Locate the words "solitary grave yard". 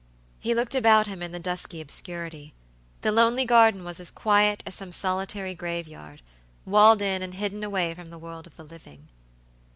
4.91-6.23